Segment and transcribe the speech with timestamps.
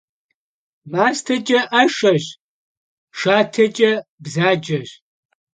[0.91, 2.23] Masteç'e 'eşşeş,
[3.17, 3.91] şşateç'e
[4.23, 4.89] bzaceş.